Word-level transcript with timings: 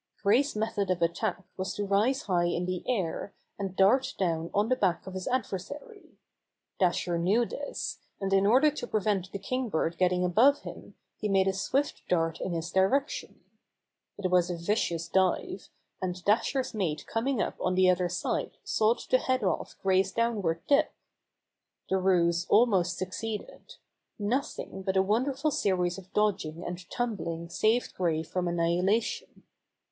Gray's 0.23 0.55
method 0.55 0.89
of 0.89 0.99
attack 1.03 1.43
was 1.57 1.75
to 1.75 1.85
rise 1.85 2.23
high 2.23 2.45
in 2.47 2.65
the 2.65 2.83
air, 2.87 3.35
and 3.59 3.75
dart 3.75 4.15
down 4.17 4.49
on 4.51 4.67
the 4.67 4.75
back 4.75 5.05
of 5.05 5.13
his 5.13 5.27
ad 5.27 5.43
versary. 5.43 6.13
Dasher 6.79 7.19
knew 7.19 7.45
this, 7.45 7.99
and 8.19 8.33
in 8.33 8.47
order 8.47 8.71
to 8.71 8.87
prevent 8.87 9.31
the 9.31 9.37
Kingbird 9.37 9.99
getting 9.99 10.25
above 10.25 10.61
him 10.61 10.95
he 11.19 11.29
made 11.29 11.47
a 11.47 11.53
swift 11.53 12.01
dart 12.09 12.41
in 12.41 12.51
his 12.51 12.71
direction. 12.71 13.41
It 14.17 14.31
was 14.31 14.49
a 14.49 14.57
vicious 14.57 15.07
dive, 15.07 15.69
and 16.01 16.25
Dasher's 16.25 16.73
mate 16.73 17.05
coming 17.05 17.39
up 17.39 17.53
on 17.59 17.75
the 17.75 17.87
other 17.87 18.09
side 18.09 18.57
sought 18.63 19.01
to 19.11 19.19
head 19.19 19.43
off 19.43 19.77
Gray's 19.83 20.11
down 20.11 20.41
\^ard 20.41 20.61
dip. 20.67 20.93
The 21.91 21.99
ruse 21.99 22.47
almost 22.49 22.97
succeeded. 22.97 23.75
Noth 24.17 24.57
ing 24.57 24.81
but 24.81 24.97
a 24.97 25.03
wonderful 25.03 25.51
series 25.51 25.99
of 25.99 26.11
dodging 26.11 26.63
and 26.65 26.89
tumbling 26.89 27.49
saved 27.49 27.93
Gray 27.93 28.23
from 28.23 28.47
annihilation. 28.47 29.43